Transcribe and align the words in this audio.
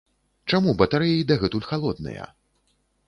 Чаму 0.53 0.71
батарэі 0.79 1.21
дагэтуль 1.33 1.67
халодныя? 1.73 2.23